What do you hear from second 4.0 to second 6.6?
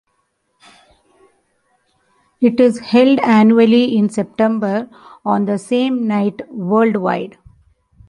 September on the same night